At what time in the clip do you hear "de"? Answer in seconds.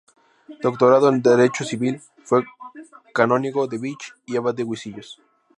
3.67-3.77, 4.55-4.63